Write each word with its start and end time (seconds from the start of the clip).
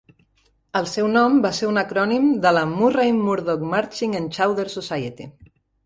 El 0.79 0.87
seu 0.93 1.09
nom 1.17 1.35
va 1.43 1.51
ser 1.59 1.69
un 1.73 1.77
acrònim 1.83 2.27
de 2.47 2.55
la 2.59 2.65
"Murray 2.73 3.15
Murdoch 3.21 3.71
Marching 3.77 4.21
and 4.25 4.37
Chowder 4.39 4.71
Society". 4.83 5.35